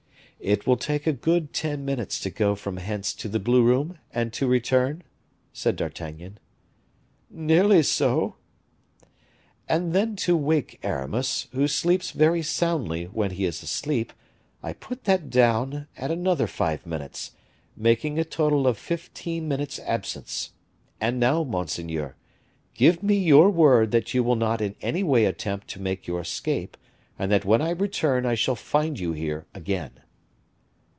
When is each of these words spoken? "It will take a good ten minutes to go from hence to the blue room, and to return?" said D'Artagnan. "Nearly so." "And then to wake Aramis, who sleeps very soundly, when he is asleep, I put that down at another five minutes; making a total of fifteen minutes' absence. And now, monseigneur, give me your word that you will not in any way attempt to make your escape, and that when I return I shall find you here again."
"It 0.43 0.65
will 0.65 0.75
take 0.75 1.05
a 1.05 1.13
good 1.13 1.53
ten 1.53 1.85
minutes 1.85 2.19
to 2.21 2.31
go 2.31 2.55
from 2.55 2.77
hence 2.77 3.13
to 3.13 3.29
the 3.29 3.37
blue 3.39 3.61
room, 3.61 3.99
and 4.11 4.33
to 4.33 4.47
return?" 4.47 5.03
said 5.53 5.75
D'Artagnan. 5.75 6.39
"Nearly 7.29 7.83
so." 7.83 8.37
"And 9.69 9.93
then 9.93 10.15
to 10.15 10.35
wake 10.35 10.79
Aramis, 10.81 11.47
who 11.51 11.67
sleeps 11.67 12.09
very 12.09 12.41
soundly, 12.41 13.03
when 13.05 13.29
he 13.29 13.45
is 13.45 13.61
asleep, 13.61 14.13
I 14.63 14.73
put 14.73 15.03
that 15.03 15.29
down 15.29 15.85
at 15.95 16.09
another 16.09 16.47
five 16.47 16.87
minutes; 16.87 17.33
making 17.77 18.17
a 18.17 18.25
total 18.25 18.65
of 18.65 18.79
fifteen 18.79 19.47
minutes' 19.47 19.77
absence. 19.85 20.53
And 20.99 21.19
now, 21.19 21.43
monseigneur, 21.43 22.15
give 22.73 23.03
me 23.03 23.13
your 23.15 23.51
word 23.51 23.91
that 23.91 24.15
you 24.15 24.23
will 24.23 24.35
not 24.35 24.59
in 24.59 24.73
any 24.81 25.03
way 25.03 25.25
attempt 25.25 25.67
to 25.67 25.79
make 25.79 26.07
your 26.07 26.19
escape, 26.21 26.77
and 27.19 27.31
that 27.31 27.45
when 27.45 27.61
I 27.61 27.69
return 27.69 28.25
I 28.25 28.33
shall 28.33 28.55
find 28.55 28.99
you 28.99 29.13
here 29.13 29.45
again." 29.53 29.99